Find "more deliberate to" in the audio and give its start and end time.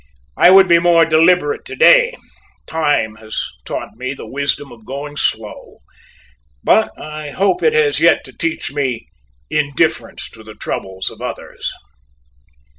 0.79-1.75